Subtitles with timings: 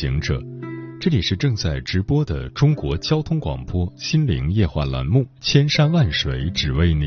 [0.00, 0.40] 行者，
[1.00, 7.06] 这里是正在直播的中国交通广播心灵夜话栏目《千山万水只为你》，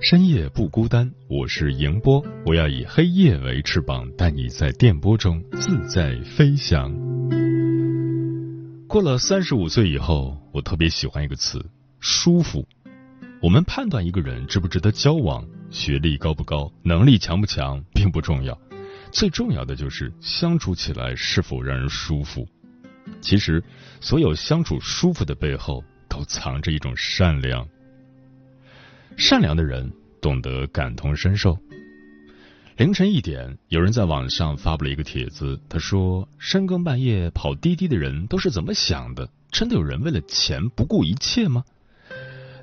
[0.00, 6.90] 深夜不孤单，我是迎波，我要以黑夜为翅膀，带你在电波中自在飞翔。
[8.88, 11.62] 过了三十五岁以后，我特别喜欢一个词——
[12.00, 12.66] 舒服。
[13.42, 18.58] 我们判断一个人值不值得交往，学历高不高，能力强不强，并不重要。
[19.12, 22.46] 最重要的就是相处起来是否让人舒服。
[23.20, 23.62] 其实，
[24.00, 27.66] 所有相处舒服的背后，都藏着一种善良。
[29.16, 29.90] 善良的人
[30.20, 31.56] 懂得感同身受。
[32.76, 39.30] 凌晨一点，有人在网上发布了一个帖子，他说：“深更半夜跑滴滴的人都是怎么想的？
[39.50, 41.64] 真的有人为了钱不顾一切吗？”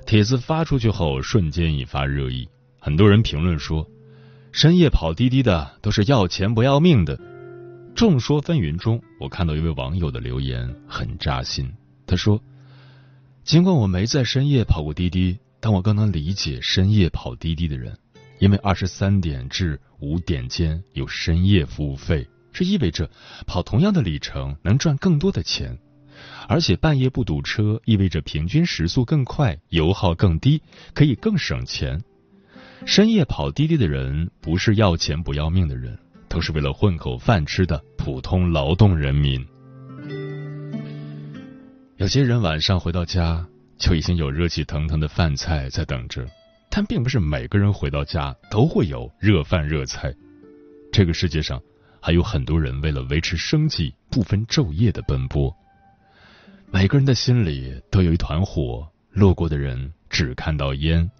[0.06, 2.48] 帖子发出去后，瞬间引发热议，
[2.78, 3.88] 很多人评论说。
[4.54, 7.18] 深夜跑滴滴的都是要钱不要命的。
[7.96, 11.68] 众说纷纭中，我看到一位网友的留言很扎心。
[12.06, 12.40] 他说
[13.42, 17.98] ：“尽管我没在深夜跑过滴滴，但我更能理解深夜跑滴滴的人，
[18.38, 23.10] 因为二十三点至五点间有深夜服务费，这意味着
[23.48, 25.76] 跑同样的里程能赚更多的钱，
[26.46, 30.62] 而且半夜不堵车，意味着平均时速更快，油耗更低，
[30.94, 32.00] 可以更省钱。”
[32.86, 39.44] 深夜跑滴滴的人不是要钱不要命的人，都是为了混口饭吃的普通劳动人民。
[41.96, 43.44] 有些人晚上回到家
[43.78, 46.26] 就已经有热气腾腾的饭菜在等着，
[46.70, 50.14] 但并不是每个人回到家都会有热饭热菜。
[50.92, 51.60] 这个世界上
[52.00, 55.52] 还有很多人为了维持生计不分昼夜的奔波。
[56.70, 61.10] 每个人的心里都有一团火，路过的人只看到烟。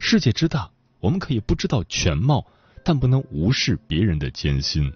[0.00, 0.68] 世界之大。
[1.00, 2.46] 我们可以不知道全貌，
[2.84, 4.92] 但不能无视别人的艰辛。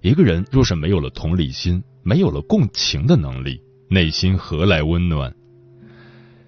[0.00, 5.34] 一个人若是没有了同理心，没有了共情的能力，内心何来温暖？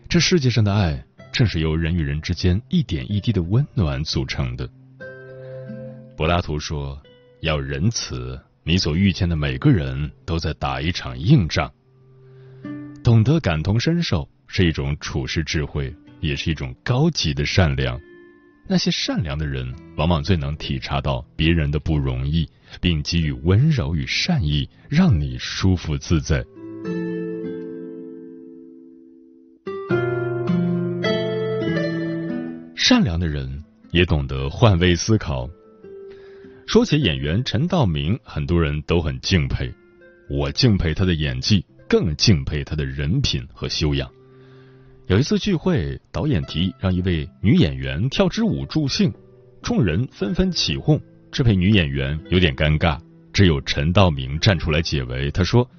[0.09, 4.69] 这世界上的爱，正是由人与人之间一点一滴的温暖组成的。
[6.17, 7.01] 柏拉图说
[7.41, 11.73] ：“要仁慈，你所遇见的每个人都在打一场硬仗。”
[13.03, 18.01] 懂得感同身受是一种处世智慧，也是一种高级的善良。
[18.69, 22.49] 那些善良的人，往往最能体察到别人的不容易，
[22.81, 26.45] 并给予温柔与善意，让你舒服自在。
[32.75, 33.63] 善良的人
[33.93, 35.49] 也懂得换位思考。
[36.67, 39.73] 说起演员陈道明，很多人都很敬佩，
[40.29, 44.11] 我敬佩他的演技，更敬佩他的人品和修养。
[45.09, 49.13] 有一次聚会，导演提议让一位女演员跳支舞助兴，
[49.63, 51.01] 众人纷纷起哄。
[51.31, 52.99] 这位女演员有点尴尬，
[53.33, 55.31] 只有陈道明站出来解围。
[55.31, 55.71] 他说：“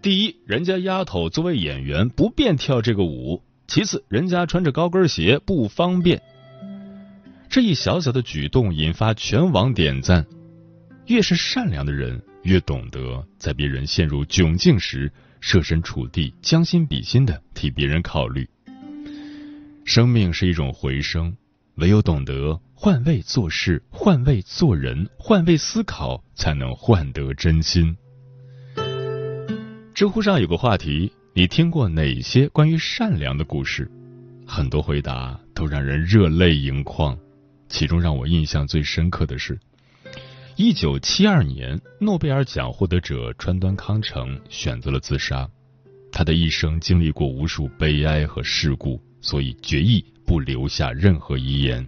[0.00, 6.22] 第一，人家丫头作为演员不便跳这个舞；其次，人家穿着高跟鞋不方便。”
[7.50, 10.24] 这一小小的举动引发全网点赞。
[11.08, 15.10] 越是善良的人，越懂得在别人陷入窘境时。
[15.46, 18.48] 设身处地、将心比心的替别人考虑。
[19.84, 21.36] 生命是一种回声，
[21.74, 27.94] 唯有懂得换位做事、换位做人、换位思考，才能换得真心。
[29.94, 33.86] 知乎上有个话题：你听过哪些关于善良的故事？
[34.46, 37.14] 很多回答都让人热泪盈眶。
[37.68, 39.60] 其中让我印象最深刻的是。
[40.56, 45.50] 一九七二年，诺贝尔奖获得者川端康成选择了自杀。
[46.12, 51.84] 他的一生经历过无数悲哀和事故，所以决意不留下任何遗言。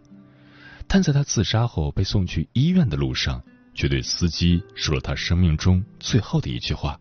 [0.89, 3.41] 但在他自杀后被送去医院的路上，
[3.73, 6.99] 却对司机说了他生命中最后的一句话：“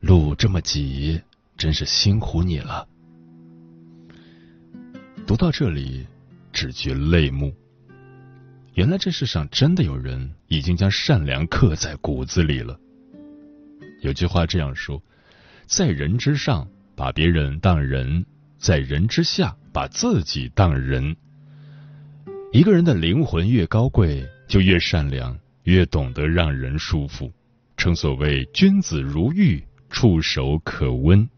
[0.00, 1.18] 路这么挤，
[1.56, 2.86] 真是辛苦你了。”
[5.26, 6.06] 读到这里，
[6.52, 7.54] 只觉泪目。
[8.74, 12.78] 原来这世上真的有人已经将善良刻在骨子里了。
[14.00, 15.02] 有句话这样说：
[15.66, 16.66] 在人之上，
[16.96, 18.24] 把别人当人；
[18.56, 21.14] 在人之下，把自己当人。
[22.50, 27.30] 一个人的灵魂越高贵，就越善良；越懂得让人舒服。
[27.76, 31.28] 称所谓君子如玉，触手可温。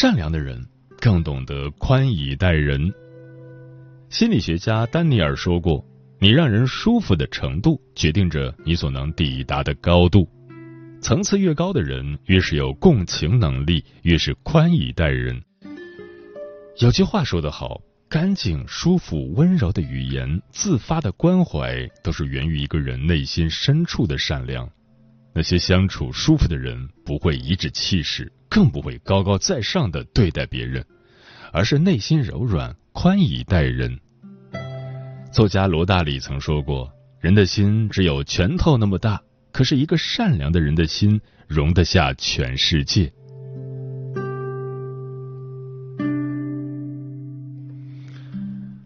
[0.00, 0.58] 善良的人
[0.98, 2.90] 更懂得宽以待人。
[4.08, 5.84] 心理学家丹尼尔说过
[6.18, 10.26] ：“你让人舒服的程度，决定着你所能抵达的高度。
[11.02, 15.38] 层次越高的人，越是有共情能力，越是宽以待人。”
[16.80, 24.66] 有句话说得好：“干净、舒服、温柔的语言，自发的关怀，都是源于一个人内心深处的善良。
[25.34, 30.84] 那些相处舒服的人，不会颐指气使，更不会高高在上的对待别人，
[31.52, 34.00] 而是内心柔软。”宽以待人。
[35.32, 36.90] 作家罗大里曾说过
[37.22, 43.12] ：“人的心只有拳头那么大，可是一个善良的人的心容得下全世界。”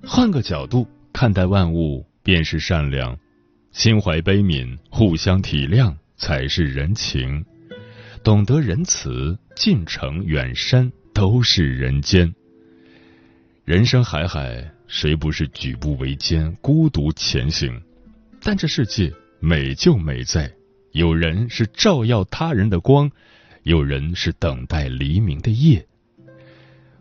[0.07, 3.17] 换个角度看待万物，便是善良；
[3.73, 7.43] 心怀悲悯，互相体谅，才是人情。
[8.25, 12.35] 懂得仁慈，近城远山，都是人间。
[13.67, 17.79] 人生海海，谁不是举步维艰、孤独前行？
[18.41, 20.51] 但这世界美就美在，
[20.93, 23.11] 有人是照耀他人的光，
[23.63, 25.87] 有人是等待黎明的夜。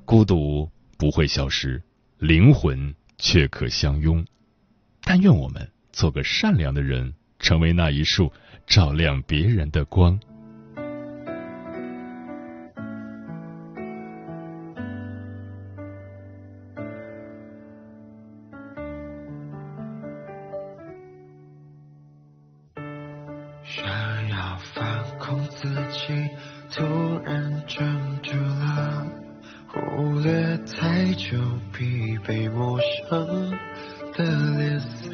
[0.03, 1.81] 孤独不会消失，
[2.19, 4.25] 灵魂却可相拥。
[5.03, 8.29] 但愿我们做个善良的人，成为那一束
[8.67, 10.19] 照亮别人的光。
[23.65, 23.85] 想
[24.29, 26.29] 要放空自己，
[26.69, 26.83] 突
[27.23, 27.81] 然怔
[28.21, 29.07] 住了，
[29.69, 31.37] 忽略太久
[31.71, 32.77] 疲惫陌
[33.09, 33.51] 生
[34.13, 34.23] 的
[34.57, 35.11] 脸色，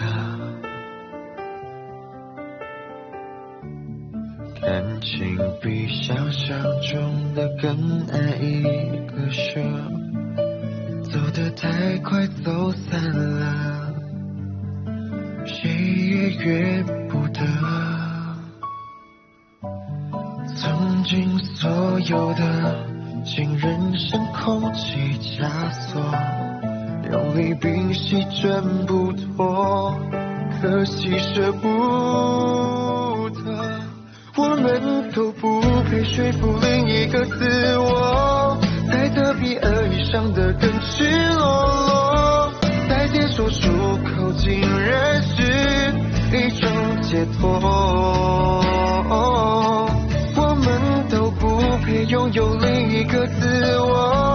[4.59, 8.63] 感情比想象中的更难以
[9.07, 9.61] 割舍，
[11.03, 13.93] 走得太快走散了，
[15.45, 17.78] 谁也约不得。
[21.09, 22.85] 尽所有的
[23.25, 25.99] 情人像空气枷锁，
[27.11, 29.99] 用力屏息挣不脱，
[30.61, 33.41] 可惜舍不得。
[34.35, 35.59] 我们都不
[35.89, 38.55] 配说服另一个自我，
[38.91, 40.53] 在这皮而已伤得
[52.31, 54.28] 有另一个自我，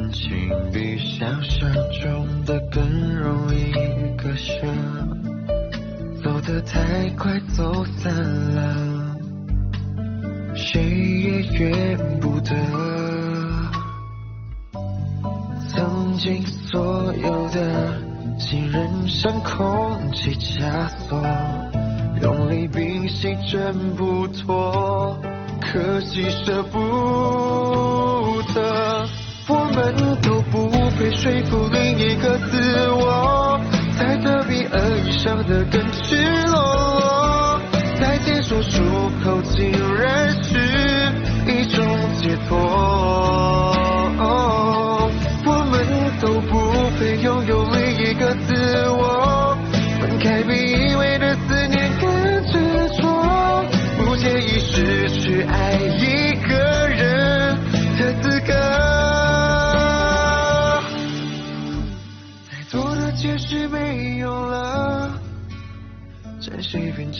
[0.00, 2.82] 感情比想象中的更
[3.14, 3.70] 容易
[4.16, 4.66] 割舍，
[6.24, 8.10] 走得太快走散
[8.54, 9.14] 了，
[10.54, 12.50] 谁也怨不得。
[15.68, 18.10] 曾经所有的。
[18.38, 21.22] 信任像空气枷锁，
[22.22, 25.20] 用力屏息挣不脱，
[25.60, 26.78] 可惜舍不
[28.54, 28.89] 得。
[30.22, 30.68] 都不
[30.98, 33.60] 配说服另一个自我，
[33.98, 37.60] 在这比恶意伤的更赤裸裸，
[38.00, 38.82] 再见说出
[39.24, 39.40] 口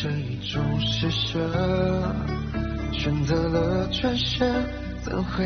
[0.01, 1.39] 惜变成一种施舍，
[2.93, 4.65] 选择了转身，
[5.03, 5.45] 怎会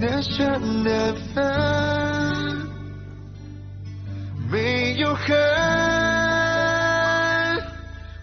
[0.00, 0.44] 难舍
[0.82, 2.68] 难分？
[4.50, 5.36] 没有恨，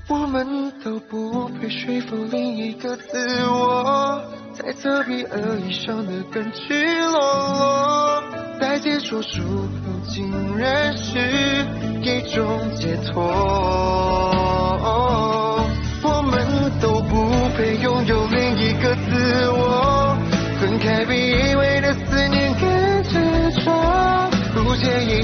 [0.09, 3.17] 我们都不配说服另一个自
[3.47, 4.21] 我，
[4.53, 8.21] 猜测比恶意伤得更赤裸裸，
[8.59, 9.67] 在解说出口
[10.09, 11.17] 竟然是
[12.01, 13.23] 一种解脱。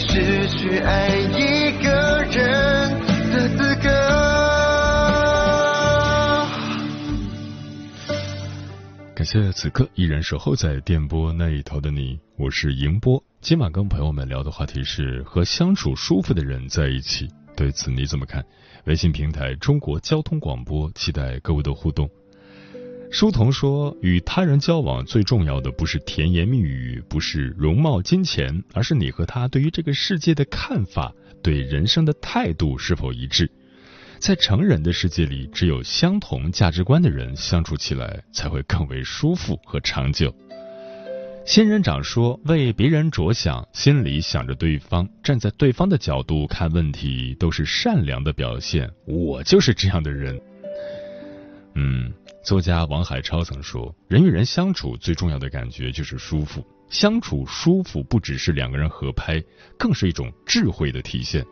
[0.07, 2.89] 失去爱一个人
[3.31, 3.89] 的资格。
[9.15, 13.21] 感谢此刻依然守候在电波那一头的你，我是迎波。
[13.41, 18.43] 今晚跟朋友们聊的话题是和相处舒服的人在一起，对此你怎么看？
[18.85, 22.07] 微信平台中国交通广播，期待各位的互动。
[23.15, 33.49] 书童说，与他人交往最重要的不是甜言蜜语，不是容貌金钱，而是你和他对于这个世界的看法，对人生的态度是否一致。
[34.19, 40.35] 在成人的世界里，只有相同价值观的人相处起来才会更为舒服和长久。
[41.45, 50.37] 仙人掌说：“为别人着想，心里想着对方，站在对方的角度看问题，都是善良的表现。”我就是这样的人。
[51.77, 52.13] 嗯，
[52.45, 59.43] 作家王海超曾说：“人与人相处最重要的感觉就是舒服，相处舒服不只是两个人合拍，
[59.79, 61.43] 更是一种智慧的体现。”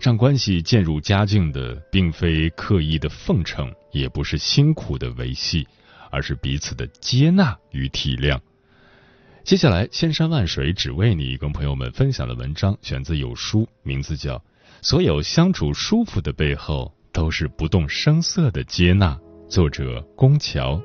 [0.00, 5.64] 让关系渐入佳境的，并非刻意的奉承，也不是辛苦的维系，
[6.10, 8.40] 而是彼此的接纳与体谅。
[9.44, 14.36] 接下来，千山万水只为你，跟朋友们分享的文章选自有书，名字叫
[14.82, 19.14] 《所有相处舒服的背后，都是不动声色的接纳》，
[19.48, 20.78] 作者宫桥。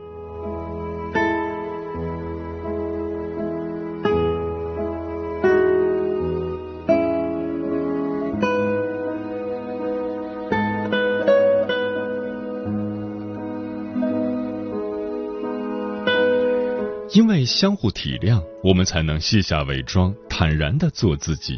[17.11, 21.57] 因为相互体谅，我们才能卸下伪装，坦然的做自己；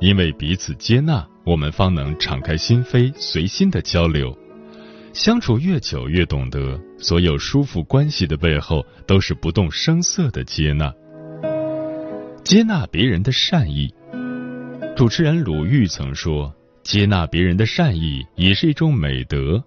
[0.00, 4.34] 因为彼此接纳，我们方能敞开心扉，随心的交流。
[5.14, 10.92] 相处越久，越懂得，所有舒服关系的背后，都是不动声色的接纳。
[12.42, 13.94] 接纳别人的善意。
[14.96, 16.52] 主持人鲁豫曾说
[16.82, 19.62] ：“接纳别人的善意，也是一种美德。”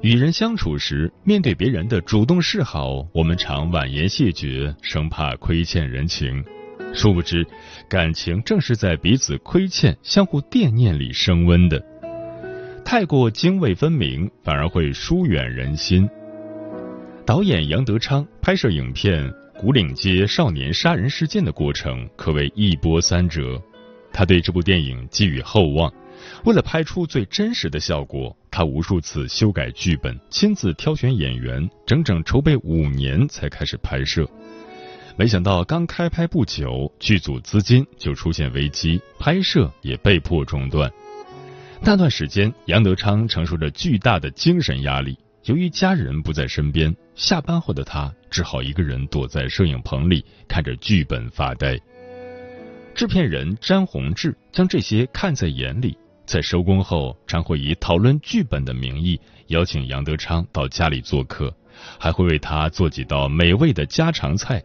[0.00, 6.42] 与人相处时，面对别人的主动示好，我们常婉言谢绝，生怕亏欠人情。
[6.94, 7.46] 殊不知，
[7.90, 11.89] 感情正是在彼此亏欠、相互惦念里升温的。
[12.90, 16.10] 太过泾渭分明，反而会疏远人心。
[17.24, 23.62] 导演杨德昌拍摄影片《古岭街少年杀人事件》的过程，可谓一波三折。
[24.12, 25.88] 他对这部电影寄予厚望。
[26.44, 34.28] 为了拍出最真实的效果，他无数次修改剧本，亲自挑选演员，整整筹备五年才开始拍摄。
[35.16, 40.90] 没想到刚开拍不久，剧组资金就出现危机，拍摄也被迫中断。
[41.82, 45.18] 那段时间，杨德昌承受着巨大的精神压力。
[45.44, 51.80] 由于家人不在身边，下班后的他只好一个人躲在摄影棚里，看着剧本发呆。
[52.94, 55.96] 制片人詹宏志将这些看在眼里。
[56.26, 59.18] 在收工后，常会以讨论剧本的名义
[59.48, 61.52] 邀请杨德昌到家里做客，
[61.98, 64.62] 还会为他做几道美味的家常菜。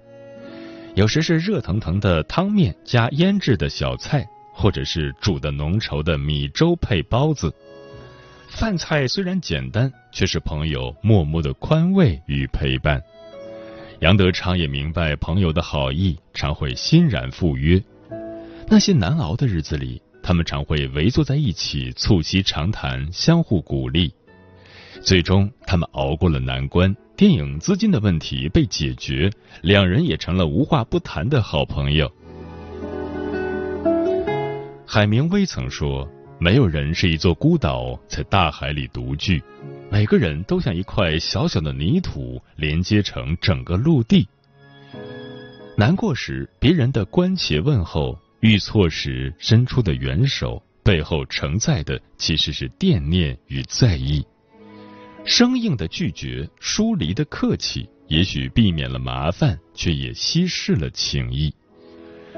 [0.93, 7.53] 有时是热腾腾的汤面加腌制的小菜，或者是煮的浓稠的米粥配包子。
[8.47, 13.00] 饭菜虽然简单，却是朋友默默的宽慰与陪伴。
[14.00, 17.83] 杨德昌也明白朋友的好意，常会欣然赴约。
[18.67, 20.01] 那些难熬的日子里。
[20.27, 24.12] 他们常会围坐在一起，促膝长谈，相互鼓励。
[25.03, 29.29] 最终，他们熬过了难关，电影资金的问题被解决，
[29.62, 32.12] 两人也成了无话不谈的好朋友。
[34.87, 36.07] 海明威曾说
[36.39, 39.41] ：“没有人是一座孤岛，在大海里独居，
[39.89, 44.27] 每个人都像一块小小的泥土，连接成整个陆地。”
[45.75, 48.17] 难过时，别人的关切问候。
[48.41, 54.23] 遇错时伸出的援手，背后承载的其实是惦念与在意。
[55.23, 61.51] 生硬的拒绝，疏离的客气，也许避免了麻烦，却也稀释了情谊。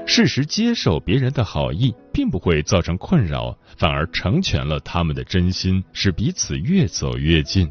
[0.08, 7.70] 适时接受别人的好意，并不会造成困扰，反而成全了他们的真心，使彼此越走越近。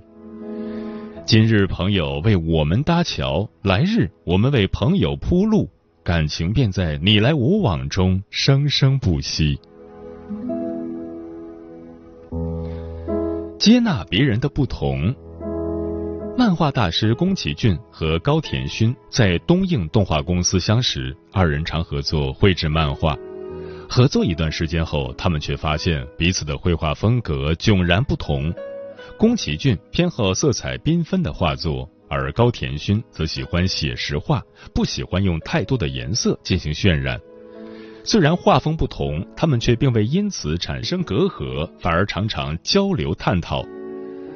[1.25, 5.67] 今日朋友为我们搭桥，来日我们为朋友铺路。
[6.03, 9.59] 感情便在你来我往中生生不息。
[13.57, 15.13] 接纳别人的不同。
[16.37, 23.17] 漫画大师宫崎骏和高田勋在东映动画公司相识，二人常合作绘制漫画。
[23.89, 28.53] 合作一段时间后，他们却发现彼此的绘画风格迥然不同。
[29.17, 34.39] 宫崎骏偏好色彩缤纷的画作，而高田勋则喜欢写实画，
[34.75, 37.19] 不喜欢用太多的颜色进行渲染。
[38.03, 43.65] 虽然画风不同，他们却并未因此产生隔阂，反而常常交流探讨。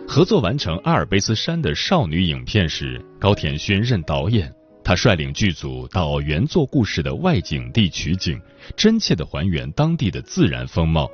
[0.08, 4.54] 合作完成阿尔卑斯山的少女影片时，高田勋任导演。
[4.84, 8.42] 他率领剧组到原作故事的外景地取景，
[8.76, 11.08] 真切的还原当地的自然风貌，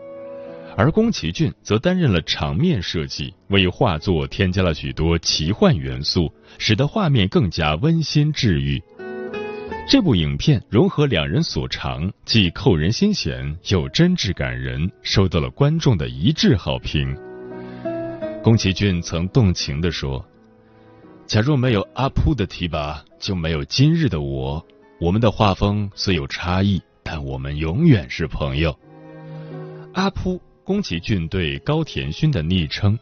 [0.77, 8.81] 而宫崎骏则担任了场面设计，为画作添加了许多奇幻元素，使得画面更加温馨治愈。
[9.89, 17.15] 这部影片融合两人所长，既扣人心弦又真挚感人，受到了观众的一致好评。
[18.47, 20.25] 宫崎骏曾动情地说。
[21.25, 24.65] 假若没有阿扑的提拔，就没有今日的我。
[25.01, 28.73] 我们的画风虽有差异，但我们永远是朋友。
[29.95, 32.97] 阿扑，宫崎骏对高田勋的昵称。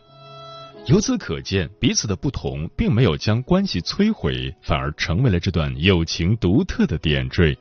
[0.88, 7.56] 由此可见，彼此的不同并没有将关系摧毁，反而成为了这段友情独特的点缀。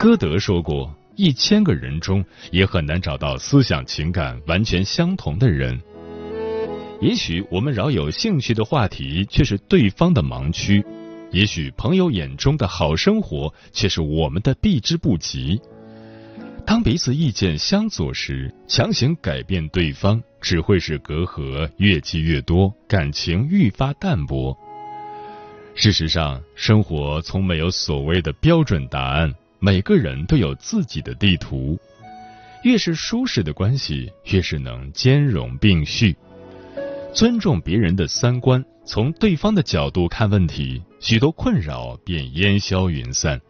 [0.00, 5.78] 歌德说过：“一千个人中，也很难找到思想情感完全相同的人。”
[7.02, 10.80] 也许我们饶有兴趣的话题，却是对方的盲区；
[11.30, 15.60] 也许朋友眼中的好生活，却是我们的避之不及。
[16.64, 24.56] 当彼此意见相左时，强行改变对方，只会使隔阂越积越多，感情愈发淡薄。
[25.74, 31.78] 事实上，生活从没有所谓的标准答案，每个人都有自己的地图。
[32.64, 36.16] 越是舒适的关系，越是能兼容并蓄。
[37.14, 43.40] 尊重别人的三观，从对方的角度看问题，许多困扰便烟消云散。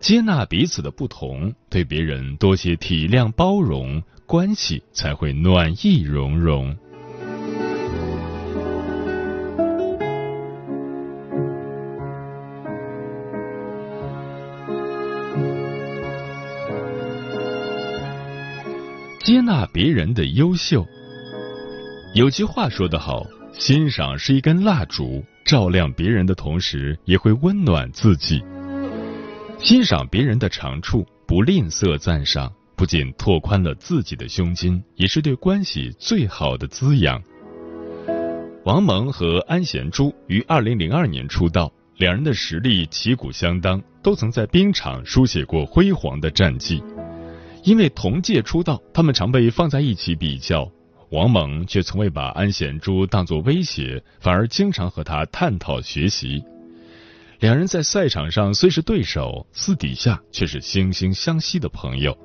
[0.00, 6.76] 接纳彼此的不同，对别人多些体谅包容，关系才会暖意融融。
[19.56, 20.86] 怕别人的优秀。
[22.12, 28.44] 有句话说得好，欣赏是一根蜡烛，照亮别人的同时，也会温暖自己。
[29.58, 37.18] 欣赏别人的长处，不吝啬赞赏，不仅拓宽了自己的胸襟，也是对关系最好的滋养。
[38.66, 46.82] 王蒙和安贤洙于二零零二年出道，两人的实力旗鼓相当，都曾在冰场书写过辉煌的战绩。
[47.66, 50.70] 因为同届出道，他们常被放在一起比较。
[51.10, 56.40] 王蒙却从未把安贤洙当作威胁，反而经常和他探讨学习。
[57.40, 62.16] 两人在赛场上虽是对手，私底下却是惺惺相惜的朋友。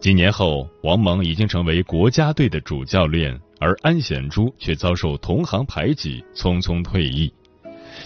[0.00, 7.32] 几年后，王蒙已经成为国家队的主教练，而安贤洙却遭受同行排挤，匆匆退役。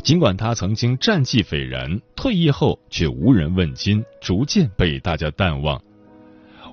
[0.03, 5.83] 尽管他曾经战绩斐然，退役后却无人问津，逐渐被大家淡忘。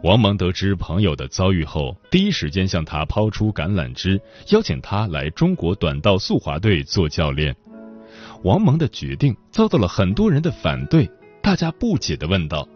[0.04, 7.56] 王蒙得知朋友的遭遇后，第一时间向他抛出橄榄枝，邀请他来中国短道速滑队做教练。
[8.44, 11.08] 王蒙的决定遭到了很多人的反对，
[11.40, 12.68] 大家不解的问道：“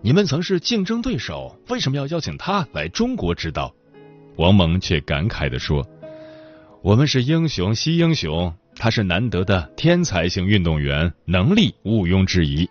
[0.00, 3.74] 你们曾是竞争对手，为什么要邀请他来中国指导？”
[4.36, 5.84] 王蒙却感慨的说
[6.82, 12.68] ：“我们是英雄惜英雄，他是难得的天才型运动员，能力毋庸置疑。”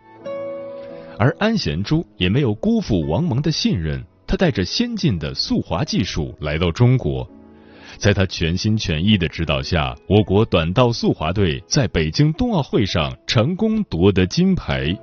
[1.18, 7.30] 而安贤洙也没有辜负王蒙的信任，他带着先进的速滑技术来到中国，
[7.98, 14.96] 在他全心全意的指导下，我国短道速滑队在北京冬奥会上成功夺得金牌。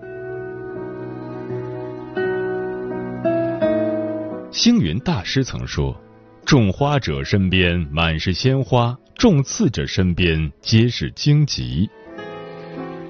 [4.50, 5.96] 星云大师曾说
[6.44, 11.88] ：“种花者身边满是鲜花，种刺者身边皆是荆棘。”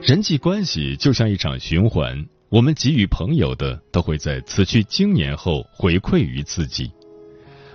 [0.03, 2.27] 人际关系就像一场循环。
[2.51, 6.91] 我们给予朋友的，都会在辞去经年后回馈于自己。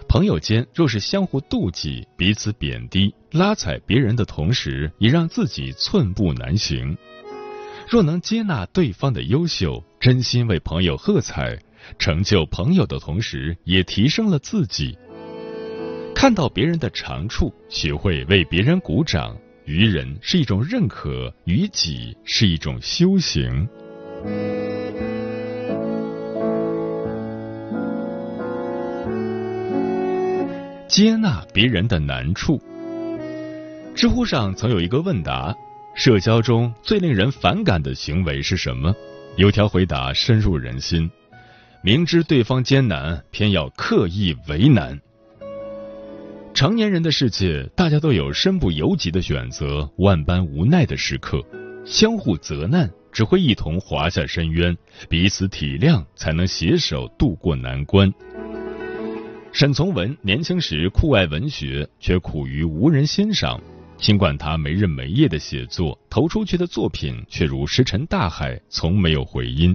[0.06, 6.98] 朋友间若是相互妒忌、彼此贬低、拉踩别人的同时，也让自己寸步难行。
[7.90, 11.58] 若能接纳对方的优秀，真心为朋友喝彩，
[11.98, 14.98] 成就朋友的同时，也提升了自己。
[16.14, 23.66] 看到别人的长处，学会为别人鼓掌，于人是一种认可，于己是一种修行。
[30.88, 32.62] 接纳别人的难处。
[33.94, 35.54] 知乎上曾有一个问答：
[35.94, 38.96] 社交中最令人反感的行为是什么？
[39.36, 41.12] 有条回答深入人心：
[41.82, 44.98] 明知对方艰难，偏要刻意为难。
[46.54, 51.42] 成年人的世界，大家都有身不由己的选择，万般无奈的时刻，
[51.86, 58.13] 相互责难只会一同滑下深渊，彼此体谅才能携手渡过难关。
[59.54, 63.58] 沈从文年轻时酷爱文学，却苦于无人欣赏。
[63.95, 69.73] 尽管他没日没夜的写作，投出去的作品却如石沉大海，从没有回音。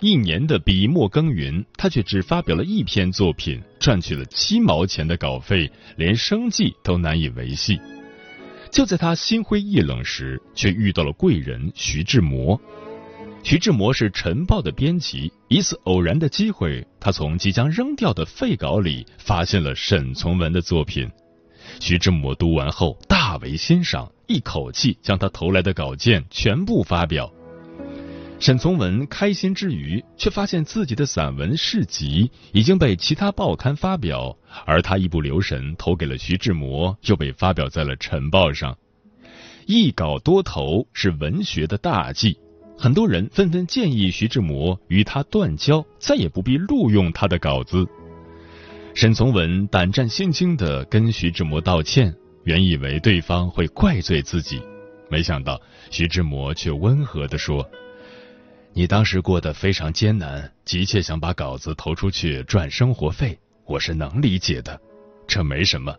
[0.00, 7.80] 一年的笔墨耕耘，他却只发表了一篇作品，赚取了七毛钱的稿费，连生计都难以维系。
[8.72, 12.58] 就在他心灰意冷时，却遇到了贵人徐志摩。
[13.44, 21.10] 徐志摩是《晨报》的编辑，一次偶然的机会，他从即将扔掉的废稿里发现了沈从文的作品。
[21.80, 27.30] 徐志摩读完后大为欣赏，一口气将他投来的稿件全部发表。
[28.42, 38.76] 沈从文开心之余，却发现自己的散文诗集已经被其他报刊发表，而他一不留神投给了徐志摩，又被发表在了《晨报》上。
[39.66, 42.36] 一稿多投是文学的大忌。
[42.76, 47.86] 很多人纷纷建议徐志摩与他断交，再也不必录用他的稿子。
[48.92, 54.60] 沈从文胆战心惊的跟徐志摩道歉，原以为对方会怪罪自己，
[55.08, 55.60] 没想到
[55.92, 57.64] 徐志摩却温和的说
[58.74, 64.80] ：“你当时过得非常艰难，急切想把稿子投出去赚生活费，我是能理解的，
[65.26, 65.94] 这没什么，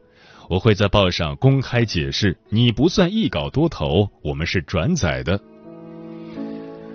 [0.50, 5.40] 我会在报上公开解释，你不算一稿多投，我们是转载的。”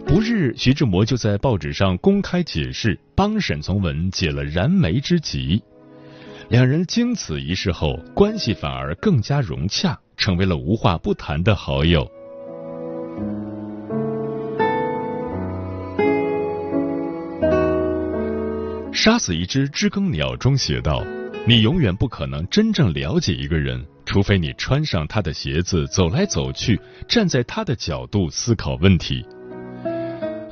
[0.04, 5.62] 不日，徐志摩就在报纸上公开解释，帮沈从文解了燃眉之急。
[6.48, 12.10] 两人经此一事后，关系反而更加融洽，成为了无话不谈的好友。
[19.08, 21.02] 杀死一只知更鸟中写道
[21.48, 29.24] ：“你永远不可能真正了解一个人，除非你穿上他的鞋子走来走去，站在他的角度思考问题。”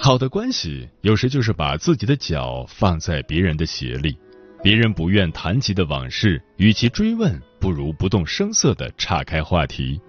[0.00, 4.16] 好的关系，有时就是把自己的脚放在别人的鞋里，
[4.62, 10.00] 别人不愿谈及的往事，与其追问，不如不动声色的岔开话题；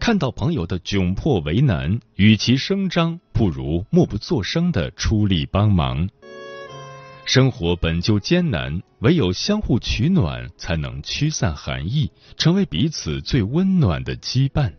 [0.00, 6.08] 看到朋友的窘迫为难，与其声张，不如默不作声的出力帮忙。
[7.26, 14.72] 生活本就艰难，唯有相互取暖，才能驱散寒意，成为彼此最温暖的羁绊。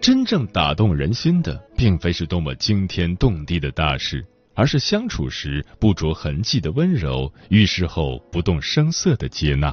[0.00, 9.72] 真正打动人心的，并非是多么惊天动地的大事，而是相处时不着痕迹的温柔，遇事后不动声色的接纳。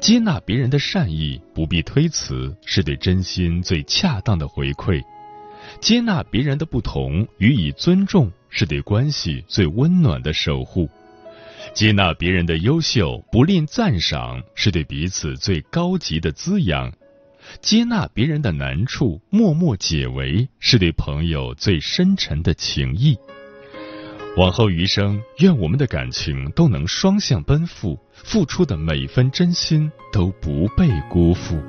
[0.00, 5.02] 接纳别人的善意，不必推辞，是对真心最恰当的回馈；
[5.80, 10.86] 接纳别人的不同，予以尊重，是对关系最温暖的守护；
[11.74, 16.92] 接纳别人的优秀，不吝赞赏，是对彼此最高级的滋养。
[17.60, 23.16] 接纳别人的难处，默默解围，是对朋友最深沉的情谊。
[24.36, 31.62] 往后余生，愿我们的感情都能双向奔赴，付出的每分真心都不被辜负。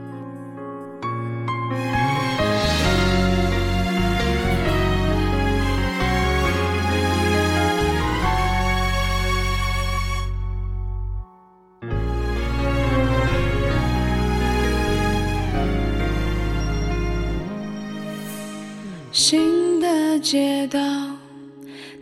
[20.29, 20.81] 街道，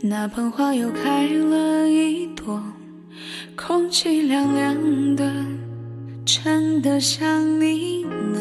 [0.02, 2.60] 那盆花又开了一朵，
[3.56, 5.32] 空气凉凉的，
[6.26, 8.40] 真的想你呢。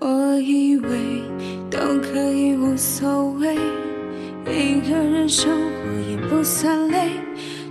[0.00, 1.22] 我以为
[1.70, 3.54] 都可以无所谓，
[4.44, 7.12] 一个人生活也不算累，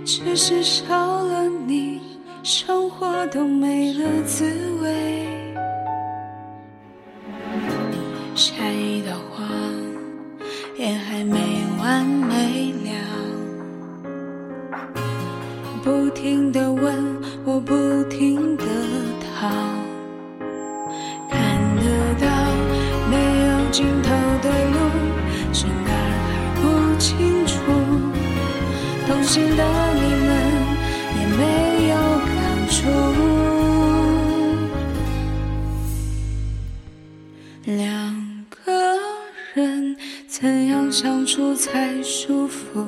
[0.02, 2.00] 只是少了你，
[2.42, 4.46] 生活都没了滋
[4.80, 5.27] 味。
[41.00, 42.84] 相处才舒服。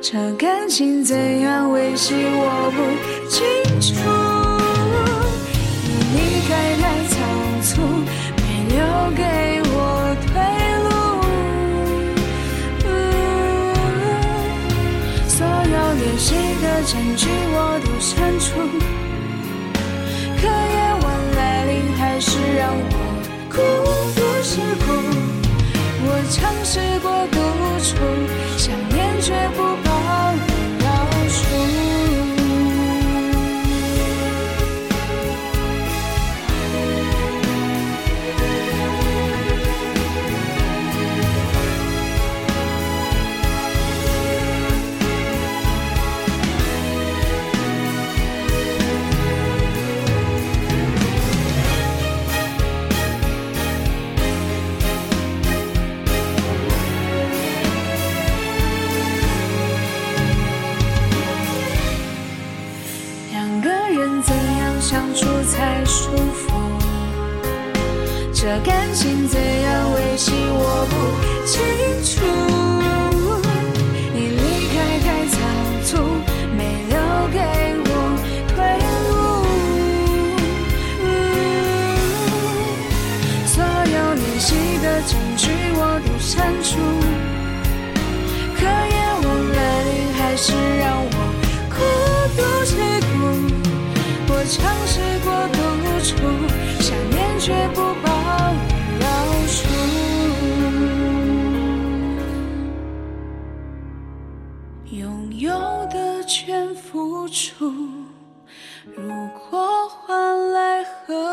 [0.00, 2.78] 这感情怎样维系，我不
[3.28, 3.44] 清
[3.82, 3.92] 楚。
[5.84, 6.50] 你离开
[6.80, 7.12] 太仓
[7.60, 7.82] 促，
[8.38, 8.80] 没留
[9.14, 9.20] 给
[9.74, 9.76] 我
[10.24, 10.32] 退
[10.84, 10.88] 路。
[15.28, 18.56] 所有联系的证据我都删除，
[20.40, 22.96] 可夜晚来临，还是让我
[23.50, 23.54] 孤
[24.16, 24.48] 独吃
[24.86, 25.03] 苦。
[26.30, 27.38] 尝试过独
[27.84, 27.96] 处，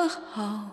[0.08, 0.72] 好。